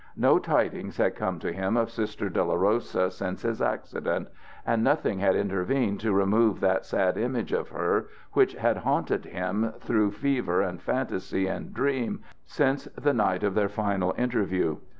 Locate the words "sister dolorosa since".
1.91-3.43